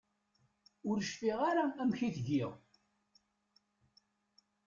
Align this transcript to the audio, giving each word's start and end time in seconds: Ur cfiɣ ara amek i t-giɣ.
Ur 0.89 0.97
cfiɣ 1.03 1.39
ara 1.49 1.65
amek 1.81 1.99
i 2.07 2.09
t-giɣ. 2.15 2.51